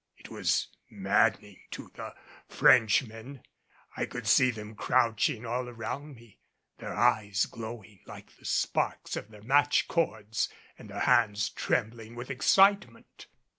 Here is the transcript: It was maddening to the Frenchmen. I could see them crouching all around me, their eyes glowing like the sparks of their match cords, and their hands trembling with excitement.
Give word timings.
It 0.17 0.31
was 0.31 0.69
maddening 0.89 1.59
to 1.69 1.91
the 1.93 2.15
Frenchmen. 2.49 3.43
I 3.95 4.07
could 4.07 4.25
see 4.25 4.49
them 4.49 4.73
crouching 4.73 5.45
all 5.45 5.69
around 5.69 6.15
me, 6.15 6.39
their 6.79 6.95
eyes 6.95 7.45
glowing 7.45 7.99
like 8.07 8.35
the 8.35 8.45
sparks 8.45 9.15
of 9.15 9.29
their 9.29 9.43
match 9.43 9.87
cords, 9.87 10.49
and 10.75 10.89
their 10.89 11.01
hands 11.01 11.49
trembling 11.51 12.15
with 12.15 12.31
excitement. 12.31 13.27